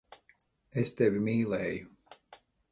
[0.83, 1.95] Es tevi mīlēju.